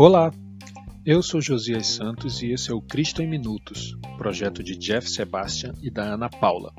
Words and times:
Olá, 0.00 0.32
eu 1.04 1.20
sou 1.24 1.40
Josias 1.40 1.88
Santos 1.88 2.40
e 2.40 2.52
esse 2.52 2.70
é 2.70 2.72
o 2.72 2.80
Cristo 2.80 3.20
em 3.20 3.26
Minutos, 3.26 3.98
projeto 4.16 4.62
de 4.62 4.76
Jeff 4.76 5.10
Sebastian 5.10 5.74
e 5.82 5.90
da 5.90 6.04
Ana 6.04 6.30
Paula. 6.30 6.72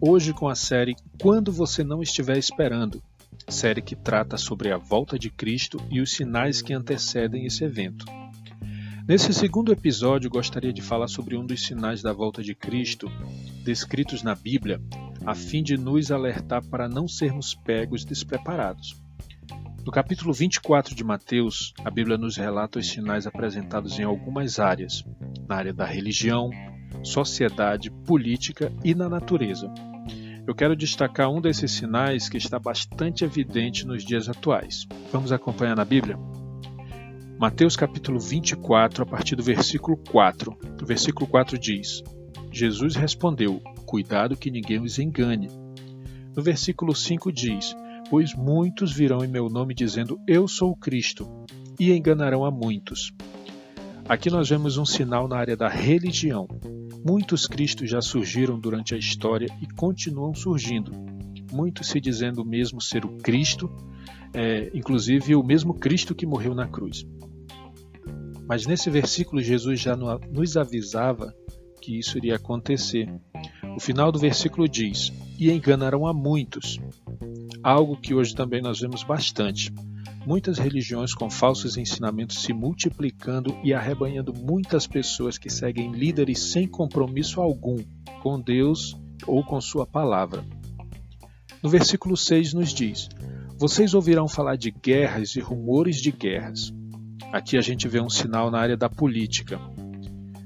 Hoje 0.00 0.32
com 0.32 0.48
a 0.48 0.56
série 0.56 0.96
Quando 1.22 1.52
Você 1.52 1.84
Não 1.84 2.02
Estiver 2.02 2.36
Esperando, 2.36 3.00
série 3.48 3.80
que 3.80 3.94
trata 3.94 4.36
sobre 4.36 4.72
a 4.72 4.76
volta 4.76 5.16
de 5.16 5.30
Cristo 5.30 5.80
e 5.88 6.00
os 6.00 6.10
sinais 6.10 6.60
que 6.60 6.72
antecedem 6.72 7.46
esse 7.46 7.62
evento. 7.62 8.04
Nesse 9.06 9.32
segundo 9.32 9.70
episódio, 9.70 10.28
gostaria 10.28 10.72
de 10.72 10.82
falar 10.82 11.06
sobre 11.06 11.36
um 11.36 11.46
dos 11.46 11.64
sinais 11.64 12.02
da 12.02 12.12
volta 12.12 12.42
de 12.42 12.56
Cristo 12.56 13.08
descritos 13.62 14.24
na 14.24 14.34
Bíblia, 14.34 14.82
a 15.24 15.32
fim 15.32 15.62
de 15.62 15.76
nos 15.76 16.10
alertar 16.10 16.64
para 16.64 16.88
não 16.88 17.06
sermos 17.06 17.54
pegos 17.54 18.04
despreparados. 18.04 18.96
No 19.84 19.92
capítulo 19.92 20.32
24 20.32 20.94
de 20.94 21.02
Mateus, 21.02 21.72
a 21.84 21.90
Bíblia 21.90 22.18
nos 22.18 22.36
relata 22.36 22.78
os 22.78 22.88
sinais 22.88 23.26
apresentados 23.26 23.98
em 23.98 24.02
algumas 24.02 24.58
áreas, 24.58 25.04
na 25.48 25.56
área 25.56 25.72
da 25.72 25.86
religião, 25.86 26.50
sociedade, 27.02 27.90
política 27.90 28.72
e 28.84 28.94
na 28.94 29.08
natureza. 29.08 29.72
Eu 30.46 30.54
quero 30.54 30.76
destacar 30.76 31.30
um 31.30 31.40
desses 31.40 31.72
sinais 31.72 32.28
que 32.28 32.36
está 32.36 32.58
bastante 32.58 33.24
evidente 33.24 33.86
nos 33.86 34.04
dias 34.04 34.28
atuais. 34.28 34.86
Vamos 35.12 35.32
acompanhar 35.32 35.76
na 35.76 35.84
Bíblia? 35.84 36.18
Mateus 37.38 37.76
capítulo 37.76 38.18
24, 38.18 39.04
a 39.04 39.06
partir 39.06 39.36
do 39.36 39.42
versículo 39.42 39.96
4. 40.10 40.58
O 40.82 40.86
versículo 40.86 41.26
4 41.26 41.58
diz: 41.58 42.02
Jesus 42.50 42.96
respondeu: 42.96 43.62
Cuidado 43.86 44.36
que 44.36 44.50
ninguém 44.50 44.80
os 44.80 44.98
engane. 44.98 45.48
No 46.34 46.42
versículo 46.42 46.94
5 46.94 47.30
diz: 47.30 47.76
Pois 48.10 48.34
muitos 48.34 48.92
virão 48.92 49.24
em 49.24 49.28
meu 49.28 49.48
nome 49.48 49.74
dizendo: 49.74 50.18
Eu 50.26 50.48
sou 50.48 50.70
o 50.70 50.76
Cristo, 50.76 51.28
e 51.78 51.92
enganarão 51.92 52.44
a 52.44 52.50
muitos. 52.50 53.12
Aqui 54.08 54.30
nós 54.30 54.48
vemos 54.48 54.78
um 54.78 54.86
sinal 54.86 55.28
na 55.28 55.36
área 55.36 55.56
da 55.56 55.68
religião. 55.68 56.48
Muitos 57.04 57.46
Cristos 57.46 57.90
já 57.90 58.00
surgiram 58.00 58.58
durante 58.58 58.94
a 58.94 58.98
história 58.98 59.48
e 59.60 59.66
continuam 59.74 60.34
surgindo. 60.34 60.92
Muitos 61.52 61.88
se 61.88 62.00
dizendo 62.00 62.44
mesmo 62.44 62.80
ser 62.80 63.04
o 63.04 63.16
Cristo, 63.18 63.70
é, 64.34 64.70
inclusive 64.74 65.34
o 65.36 65.42
mesmo 65.42 65.74
Cristo 65.74 66.14
que 66.14 66.26
morreu 66.26 66.54
na 66.54 66.66
cruz. 66.66 67.06
Mas 68.48 68.66
nesse 68.66 68.88
versículo, 68.88 69.42
Jesus 69.42 69.78
já 69.78 69.94
nos 69.94 70.56
avisava 70.56 71.34
que 71.82 71.98
isso 71.98 72.16
iria 72.16 72.36
acontecer. 72.36 73.08
O 73.76 73.80
final 73.80 74.10
do 74.10 74.18
versículo 74.18 74.66
diz: 74.66 75.12
E 75.38 75.50
enganarão 75.52 76.06
a 76.06 76.14
muitos. 76.14 76.80
Algo 77.62 77.96
que 77.96 78.14
hoje 78.14 78.34
também 78.34 78.62
nós 78.62 78.80
vemos 78.80 79.02
bastante. 79.02 79.72
Muitas 80.26 80.58
religiões 80.58 81.14
com 81.14 81.30
falsos 81.30 81.76
ensinamentos 81.76 82.42
se 82.42 82.52
multiplicando 82.52 83.56
e 83.64 83.72
arrebanhando 83.72 84.32
muitas 84.34 84.86
pessoas 84.86 85.38
que 85.38 85.50
seguem 85.50 85.92
líderes 85.92 86.52
sem 86.52 86.68
compromisso 86.68 87.40
algum 87.40 87.78
com 88.22 88.40
Deus 88.40 88.96
ou 89.26 89.42
com 89.42 89.60
Sua 89.60 89.86
palavra. 89.86 90.44
No 91.62 91.68
versículo 91.68 92.16
6 92.16 92.54
nos 92.54 92.72
diz: 92.72 93.08
Vocês 93.56 93.94
ouvirão 93.94 94.28
falar 94.28 94.56
de 94.56 94.70
guerras 94.70 95.34
e 95.34 95.40
rumores 95.40 95.96
de 95.96 96.12
guerras. 96.12 96.72
Aqui 97.32 97.58
a 97.58 97.60
gente 97.60 97.88
vê 97.88 98.00
um 98.00 98.08
sinal 98.08 98.50
na 98.50 98.58
área 98.58 98.76
da 98.76 98.88
política. 98.88 99.60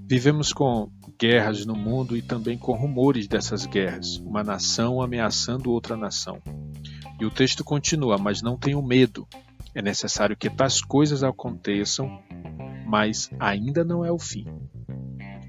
Vivemos 0.08 0.52
com 0.52 0.90
guerras 1.18 1.64
no 1.64 1.76
mundo 1.76 2.16
e 2.16 2.22
também 2.22 2.58
com 2.58 2.72
rumores 2.72 3.28
dessas 3.28 3.66
guerras, 3.66 4.16
uma 4.18 4.42
nação 4.42 5.00
ameaçando 5.00 5.70
outra 5.70 5.96
nação. 5.96 6.40
E 7.22 7.24
o 7.24 7.30
texto 7.30 7.62
continua: 7.62 8.18
Mas 8.18 8.42
não 8.42 8.58
tenham 8.58 8.82
medo. 8.82 9.28
É 9.72 9.80
necessário 9.80 10.36
que 10.36 10.50
tais 10.50 10.82
coisas 10.82 11.22
aconteçam, 11.22 12.20
mas 12.84 13.30
ainda 13.38 13.84
não 13.84 14.04
é 14.04 14.10
o 14.10 14.18
fim. 14.18 14.44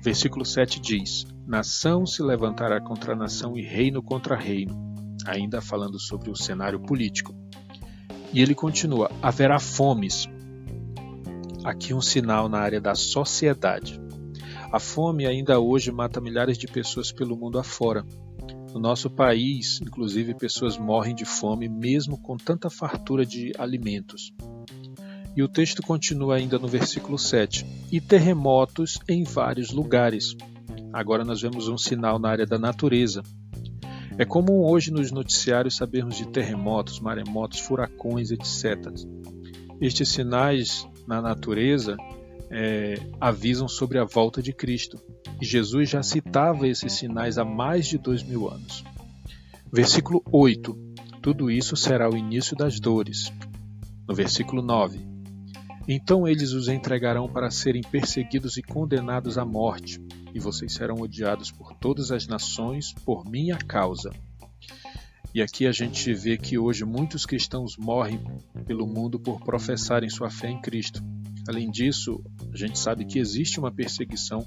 Versículo 0.03 0.45
7 0.45 0.79
diz: 0.79 1.25
Nação 1.47 2.06
se 2.06 2.22
levantará 2.22 2.79
contra 2.79 3.16
nação 3.16 3.57
e 3.57 3.63
reino 3.63 4.03
contra 4.03 4.35
reino, 4.35 4.94
ainda 5.25 5.62
falando 5.62 6.00
sobre 6.00 6.29
o 6.29 6.35
cenário 6.35 6.79
político. 6.79 7.33
E 8.31 8.39
ele 8.39 8.53
continua: 8.53 9.09
haverá 9.19 9.59
fomes, 9.59 10.29
Aqui 11.63 11.91
um 11.91 12.01
sinal 12.01 12.47
na 12.47 12.59
área 12.59 12.79
da 12.79 12.94
sociedade. 12.94 14.00
A 14.72 14.79
fome 14.79 15.25
ainda 15.25 15.59
hoje 15.59 15.91
mata 15.91 16.22
milhares 16.22 16.56
de 16.56 16.67
pessoas 16.67 17.12
pelo 17.12 17.35
mundo 17.35 17.57
afora. 17.57 18.06
No 18.73 18.79
nosso 18.79 19.07
país, 19.07 19.79
inclusive, 19.84 20.34
pessoas 20.34 20.79
morrem 20.79 21.13
de 21.13 21.25
fome 21.25 21.69
mesmo 21.69 22.17
com 22.17 22.35
tanta 22.35 22.72
fartura 22.72 23.23
de 23.23 23.51
alimentos. 23.59 24.34
E 25.35 25.44
o 25.44 25.47
texto 25.47 25.84
continua 25.84 26.38
ainda 26.38 26.57
no 26.57 26.67
versículo 26.67 27.19
7: 27.19 27.67
E 27.91 28.01
terremotos 28.01 28.97
em 29.07 29.23
vários 29.23 29.69
lugares. 29.69 30.35
Agora 30.91 31.23
nós 31.23 31.39
vemos 31.39 31.67
um 31.67 31.78
sinal 31.78 32.17
na 32.17 32.29
área 32.29 32.47
da 32.47 32.57
natureza. 32.57 33.22
É 34.17 34.25
comum 34.25 34.63
hoje 34.63 34.89
nos 34.89 35.12
noticiários 35.12 35.75
sabermos 35.75 36.17
de 36.17 36.28
terremotos, 36.28 37.00
maremotos, 37.00 37.59
furacões, 37.59 38.31
etc. 38.31 38.91
Estes 39.79 40.09
sinais 40.09 40.88
na 41.07 41.22
natureza 41.22 41.95
é, 42.55 42.99
avisam 43.19 43.67
sobre 43.67 43.97
a 43.97 44.03
volta 44.03 44.41
de 44.41 44.53
Cristo. 44.53 45.01
E 45.41 45.45
Jesus 45.45 45.89
já 45.89 46.03
citava 46.03 46.67
esses 46.67 46.93
sinais 46.93 47.39
há 47.39 47.43
mais 47.43 47.87
de 47.87 47.97
dois 47.97 48.21
mil 48.21 48.47
anos. 48.47 48.83
Versículo 49.71 50.23
8: 50.31 50.77
Tudo 51.19 51.49
isso 51.49 51.75
será 51.75 52.07
o 52.07 52.15
início 52.15 52.55
das 52.55 52.79
dores. 52.79 53.33
No 54.07 54.13
versículo 54.13 54.61
9: 54.61 54.99
Então 55.87 56.27
eles 56.27 56.51
os 56.51 56.67
entregarão 56.67 57.27
para 57.27 57.49
serem 57.49 57.81
perseguidos 57.81 58.55
e 58.57 58.61
condenados 58.61 59.37
à 59.37 59.43
morte, 59.43 59.99
e 60.31 60.39
vocês 60.39 60.73
serão 60.73 60.97
odiados 60.97 61.49
por 61.49 61.73
todas 61.73 62.11
as 62.11 62.27
nações 62.27 62.93
por 63.03 63.25
minha 63.25 63.57
causa. 63.57 64.11
E 65.33 65.41
aqui 65.41 65.65
a 65.65 65.71
gente 65.71 66.13
vê 66.13 66.37
que 66.37 66.59
hoje 66.59 66.85
muitos 66.85 67.25
cristãos 67.25 67.75
morrem 67.75 68.21
pelo 68.67 68.85
mundo 68.85 69.19
por 69.19 69.39
professarem 69.41 70.07
sua 70.07 70.29
fé 70.29 70.51
em 70.51 70.61
Cristo. 70.61 71.01
Além 71.47 71.71
disso, 71.71 72.23
a 72.53 72.57
gente 72.57 72.77
sabe 72.77 73.05
que 73.05 73.17
existe 73.17 73.59
uma 73.59 73.71
perseguição 73.71 74.45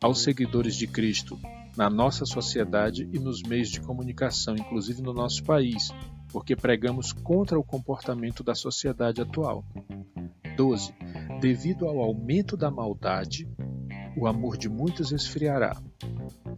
aos 0.00 0.22
seguidores 0.22 0.76
de 0.76 0.86
Cristo 0.86 1.38
na 1.76 1.90
nossa 1.90 2.24
sociedade 2.24 3.08
e 3.12 3.18
nos 3.18 3.42
meios 3.42 3.68
de 3.68 3.80
comunicação, 3.80 4.56
inclusive 4.56 5.02
no 5.02 5.12
nosso 5.12 5.42
país, 5.42 5.90
porque 6.32 6.54
pregamos 6.54 7.12
contra 7.12 7.58
o 7.58 7.64
comportamento 7.64 8.42
da 8.42 8.54
sociedade 8.54 9.20
atual. 9.20 9.64
12. 10.56 10.92
Devido 11.40 11.86
ao 11.86 12.00
aumento 12.00 12.56
da 12.56 12.70
maldade, 12.70 13.48
o 14.16 14.26
amor 14.26 14.56
de 14.56 14.68
muitos 14.68 15.12
esfriará. 15.12 15.76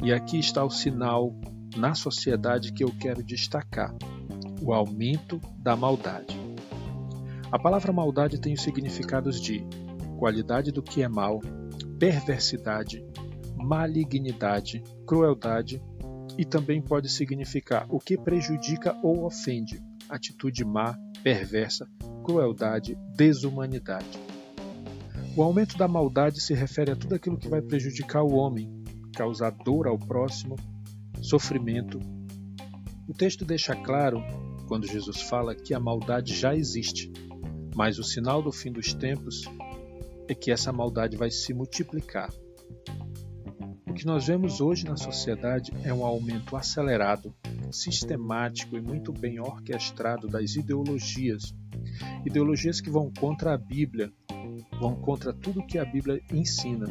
E 0.02 0.12
aqui 0.12 0.38
está 0.38 0.64
o 0.64 0.70
sinal 0.70 1.34
na 1.76 1.94
sociedade 1.94 2.72
que 2.72 2.82
eu 2.82 2.90
quero 2.98 3.22
destacar: 3.22 3.94
o 4.62 4.72
aumento 4.72 5.40
da 5.58 5.76
maldade. 5.76 6.38
A 7.52 7.58
palavra 7.58 7.92
maldade 7.92 8.40
tem 8.40 8.54
os 8.54 8.62
significados 8.62 9.40
de 9.40 9.64
qualidade 10.20 10.70
do 10.70 10.82
que 10.82 11.02
é 11.02 11.08
mal, 11.08 11.40
perversidade, 11.98 13.02
malignidade, 13.56 14.84
crueldade 15.06 15.82
e 16.36 16.44
também 16.44 16.82
pode 16.82 17.08
significar 17.08 17.86
o 17.88 17.98
que 17.98 18.18
prejudica 18.18 18.94
ou 19.02 19.24
ofende, 19.24 19.82
atitude 20.10 20.62
má, 20.62 20.94
perversa, 21.24 21.88
crueldade, 22.22 22.98
desumanidade. 23.16 24.20
O 25.34 25.42
aumento 25.42 25.78
da 25.78 25.88
maldade 25.88 26.42
se 26.42 26.52
refere 26.52 26.90
a 26.90 26.96
tudo 26.96 27.14
aquilo 27.14 27.38
que 27.38 27.48
vai 27.48 27.62
prejudicar 27.62 28.22
o 28.22 28.34
homem, 28.34 28.70
causar 29.16 29.50
dor 29.64 29.86
ao 29.86 29.98
próximo, 29.98 30.54
sofrimento. 31.22 31.98
O 33.08 33.14
texto 33.14 33.42
deixa 33.42 33.74
claro, 33.74 34.22
quando 34.68 34.86
Jesus 34.86 35.22
fala, 35.22 35.54
que 35.54 35.72
a 35.72 35.80
maldade 35.80 36.34
já 36.34 36.54
existe, 36.54 37.10
mas 37.74 37.98
o 37.98 38.04
sinal 38.04 38.42
do 38.42 38.52
fim 38.52 38.70
dos 38.70 38.92
tempos 38.92 39.44
é 40.30 40.34
que 40.34 40.52
essa 40.52 40.72
maldade 40.72 41.16
vai 41.16 41.30
se 41.30 41.52
multiplicar. 41.52 42.32
O 43.88 43.92
que 43.92 44.06
nós 44.06 44.28
vemos 44.28 44.60
hoje 44.60 44.86
na 44.86 44.96
sociedade 44.96 45.72
é 45.82 45.92
um 45.92 46.06
aumento 46.06 46.56
acelerado, 46.56 47.34
sistemático 47.72 48.76
e 48.76 48.80
muito 48.80 49.12
bem 49.12 49.40
orquestrado 49.40 50.28
das 50.28 50.54
ideologias. 50.54 51.52
Ideologias 52.24 52.80
que 52.80 52.88
vão 52.88 53.12
contra 53.18 53.54
a 53.54 53.58
Bíblia, 53.58 54.12
vão 54.80 54.94
contra 54.94 55.32
tudo 55.32 55.66
que 55.66 55.78
a 55.78 55.84
Bíblia 55.84 56.22
ensina. 56.32 56.86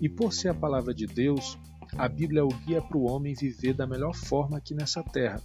E 0.00 0.08
por 0.08 0.32
ser 0.32 0.48
a 0.48 0.54
palavra 0.54 0.94
de 0.94 1.06
Deus, 1.06 1.58
a 1.98 2.08
Bíblia 2.08 2.40
é 2.40 2.44
o 2.44 2.48
guia 2.48 2.80
para 2.80 2.96
o 2.96 3.04
homem 3.04 3.34
viver 3.34 3.74
da 3.74 3.86
melhor 3.86 4.14
forma 4.14 4.56
aqui 4.56 4.74
nessa 4.74 5.02
terra. 5.02 5.42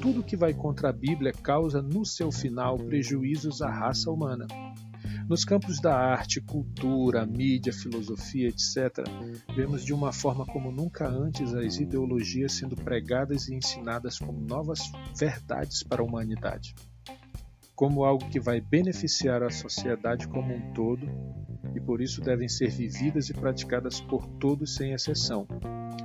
Tudo 0.00 0.22
que 0.22 0.36
vai 0.36 0.54
contra 0.54 0.90
a 0.90 0.92
Bíblia 0.92 1.32
causa 1.32 1.82
no 1.82 2.06
seu 2.06 2.30
final 2.30 2.78
prejuízos 2.78 3.60
à 3.62 3.68
raça 3.68 4.08
humana. 4.10 4.46
Nos 5.28 5.44
campos 5.44 5.78
da 5.78 5.94
arte, 5.94 6.40
cultura, 6.40 7.26
mídia, 7.26 7.70
filosofia, 7.70 8.48
etc., 8.48 9.04
vemos 9.54 9.84
de 9.84 9.92
uma 9.92 10.10
forma 10.10 10.46
como 10.46 10.72
nunca 10.72 11.06
antes 11.06 11.52
as 11.54 11.76
ideologias 11.76 12.52
sendo 12.52 12.74
pregadas 12.74 13.46
e 13.46 13.54
ensinadas 13.54 14.18
como 14.18 14.40
novas 14.40 14.80
verdades 15.14 15.82
para 15.82 16.00
a 16.00 16.04
humanidade. 16.04 16.74
como 17.76 18.04
algo 18.04 18.28
que 18.28 18.40
vai 18.40 18.60
beneficiar 18.60 19.40
a 19.44 19.50
sociedade 19.50 20.26
como 20.26 20.52
um 20.52 20.72
todo 20.72 21.06
e 21.76 21.80
por 21.80 22.00
isso 22.00 22.20
devem 22.20 22.48
ser 22.48 22.70
vividas 22.70 23.28
e 23.28 23.34
praticadas 23.34 24.00
por 24.00 24.26
todos 24.40 24.74
sem 24.74 24.94
exceção. 24.94 25.46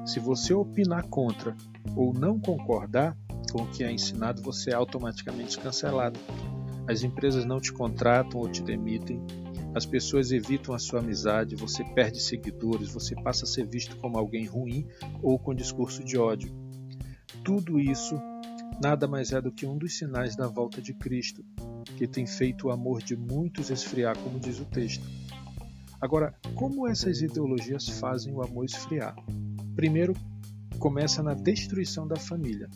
Se 0.06 0.20
você 0.20 0.54
opinar 0.54 1.08
contra 1.08 1.56
ou 1.96 2.14
não 2.14 2.40
concordar 2.40 3.18
com 3.52 3.64
o 3.64 3.68
que 3.68 3.84
é 3.84 3.92
ensinado, 3.92 4.42
você 4.44 4.70
é 4.70 4.76
automaticamente 4.76 5.58
cancelado. 5.60 6.20
As 6.88 7.04
empresas 7.04 7.46
não 7.46 7.60
te 7.60 7.72
contratam 7.72 8.40
ou 8.40 8.50
te 8.50 8.62
demitem, 8.62 9.22
as 9.76 9.86
pessoas 9.88 10.32
evitam 10.32 10.76
a 10.76 10.80
sua 10.80 11.00
amizade, 11.00 11.56
você 11.56 11.84
perde 11.84 12.22
seguidores, 12.22 12.94
você 12.94 13.16
passa 13.16 13.44
a 13.46 13.48
ser 13.48 13.66
visto 13.66 13.98
como 13.98 14.18
alguém 14.18 14.46
ruim 14.46 14.88
ou 15.22 15.40
com 15.40 15.54
discurso 15.54 16.04
de 16.04 16.16
ódio. 16.16 16.54
Tudo 17.44 17.80
isso 17.80 18.16
nada 18.82 19.08
mais 19.08 19.32
é 19.32 19.42
do 19.42 19.52
que 19.52 19.66
um 19.66 19.78
dos 19.78 19.98
sinais 19.98 20.36
da 20.36 20.48
volta 20.48 20.80
de 20.80 20.94
Cristo, 20.94 21.44
que 21.98 22.08
tem 22.08 22.28
feito 22.28 22.68
o 22.68 22.72
amor 22.72 23.02
de 23.02 23.16
muitos 23.16 23.72
esfriar, 23.72 24.18
como 24.18 24.40
diz 24.40 24.60
o 24.60 24.66
texto. 24.66 25.04
Agora, 26.00 26.36
como 26.54 26.88
essas 26.88 27.22
ideologias 27.22 27.88
fazem 27.88 28.34
o 28.34 28.44
amor 28.44 28.66
esfriar? 28.66 29.16
Primeiro, 29.76 30.14
começa 30.78 31.24
na 31.24 31.34
destruição 31.34 32.08
da 32.08 32.18
família. 32.18 32.70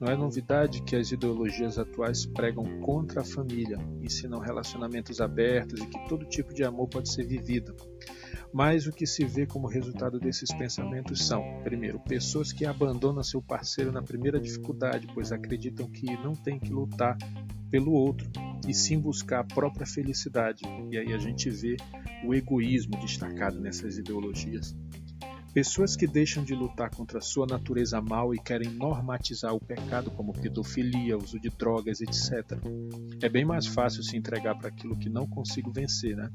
Não 0.00 0.10
é 0.10 0.16
novidade 0.16 0.82
que 0.82 0.96
as 0.96 1.12
ideologias 1.12 1.78
atuais 1.78 2.24
pregam 2.24 2.64
contra 2.80 3.20
a 3.20 3.24
família, 3.24 3.76
ensinam 4.00 4.38
relacionamentos 4.38 5.20
abertos 5.20 5.78
e 5.78 5.86
que 5.86 6.08
todo 6.08 6.24
tipo 6.24 6.54
de 6.54 6.64
amor 6.64 6.88
pode 6.88 7.12
ser 7.12 7.26
vivido. 7.26 7.76
Mas 8.50 8.86
o 8.86 8.92
que 8.92 9.06
se 9.06 9.26
vê 9.26 9.46
como 9.46 9.68
resultado 9.68 10.18
desses 10.18 10.50
pensamentos 10.54 11.26
são, 11.26 11.42
primeiro, 11.62 12.00
pessoas 12.00 12.50
que 12.50 12.64
abandonam 12.64 13.22
seu 13.22 13.42
parceiro 13.42 13.92
na 13.92 14.02
primeira 14.02 14.40
dificuldade, 14.40 15.06
pois 15.12 15.32
acreditam 15.32 15.86
que 15.90 16.06
não 16.16 16.34
tem 16.34 16.58
que 16.58 16.72
lutar 16.72 17.18
pelo 17.70 17.92
outro 17.92 18.30
e 18.66 18.72
sim 18.72 18.98
buscar 18.98 19.40
a 19.40 19.44
própria 19.44 19.86
felicidade. 19.86 20.62
E 20.90 20.96
aí 20.96 21.12
a 21.12 21.18
gente 21.18 21.50
vê 21.50 21.76
o 22.24 22.34
egoísmo 22.34 22.98
destacado 23.00 23.60
nessas 23.60 23.98
ideologias. 23.98 24.74
Pessoas 25.52 25.96
que 25.96 26.06
deixam 26.06 26.44
de 26.44 26.54
lutar 26.54 26.90
contra 26.90 27.20
sua 27.20 27.44
natureza 27.44 28.00
mal 28.00 28.32
e 28.32 28.38
querem 28.38 28.70
normatizar 28.70 29.52
o 29.52 29.58
pecado, 29.58 30.08
como 30.12 30.32
pedofilia, 30.32 31.18
uso 31.18 31.40
de 31.40 31.50
drogas, 31.50 32.00
etc. 32.00 32.56
É 33.20 33.28
bem 33.28 33.44
mais 33.44 33.66
fácil 33.66 34.04
se 34.04 34.16
entregar 34.16 34.56
para 34.56 34.68
aquilo 34.68 34.96
que 34.96 35.08
não 35.08 35.26
consigo 35.26 35.72
vencer, 35.72 36.14
né? 36.14 36.30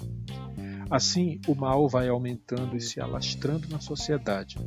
Assim, 0.90 1.40
o 1.48 1.56
mal 1.56 1.88
vai 1.88 2.10
aumentando 2.10 2.76
e 2.76 2.82
se 2.82 3.00
alastrando 3.00 3.70
na 3.70 3.80
sociedade. 3.80 4.58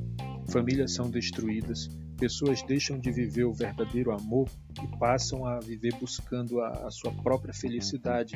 Famílias 0.48 0.94
são 0.94 1.10
destruídas, 1.10 1.86
pessoas 2.16 2.62
deixam 2.62 2.98
de 2.98 3.12
viver 3.12 3.44
o 3.44 3.52
verdadeiro 3.52 4.12
amor 4.12 4.48
e 4.82 4.98
passam 4.98 5.44
a 5.44 5.60
viver 5.60 5.94
buscando 6.00 6.60
a, 6.60 6.86
a 6.86 6.90
sua 6.90 7.12
própria 7.12 7.52
felicidade, 7.52 8.34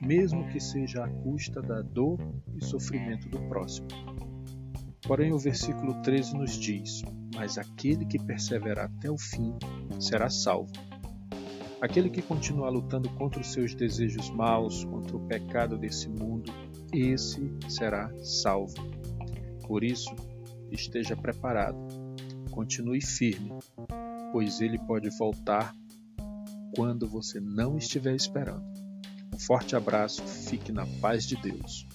mesmo 0.00 0.48
que 0.48 0.58
seja 0.58 1.04
à 1.04 1.08
custa 1.08 1.62
da 1.62 1.80
dor 1.80 2.18
e 2.52 2.64
sofrimento 2.64 3.28
do 3.28 3.38
próximo. 3.48 3.86
Porém, 5.02 5.32
o 5.32 5.38
versículo 5.38 6.00
13 6.02 6.34
nos 6.34 6.52
diz: 6.52 7.02
Mas 7.34 7.58
aquele 7.58 8.06
que 8.06 8.18
perseverar 8.18 8.86
até 8.86 9.10
o 9.10 9.18
fim 9.18 9.54
será 9.98 10.30
salvo. 10.30 10.72
Aquele 11.80 12.08
que 12.08 12.22
continuar 12.22 12.70
lutando 12.70 13.10
contra 13.10 13.40
os 13.40 13.48
seus 13.48 13.74
desejos 13.74 14.30
maus, 14.30 14.84
contra 14.84 15.16
o 15.16 15.26
pecado 15.26 15.76
desse 15.76 16.08
mundo, 16.08 16.52
esse 16.92 17.52
será 17.68 18.12
salvo. 18.22 18.74
Por 19.66 19.82
isso, 19.82 20.14
esteja 20.70 21.16
preparado, 21.16 21.78
continue 22.52 23.00
firme, 23.00 23.50
pois 24.30 24.60
ele 24.60 24.78
pode 24.78 25.10
voltar 25.10 25.74
quando 26.76 27.08
você 27.08 27.40
não 27.40 27.76
estiver 27.76 28.14
esperando. 28.14 28.64
Um 29.34 29.38
forte 29.38 29.74
abraço, 29.74 30.22
fique 30.22 30.70
na 30.70 30.86
paz 31.00 31.26
de 31.26 31.36
Deus. 31.36 31.86